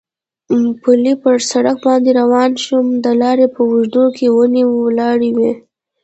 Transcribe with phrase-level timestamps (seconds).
[0.81, 5.51] پلی پر سړک باندې روان شوم، د لارې په اوږدو کې ونې ولاړې وې.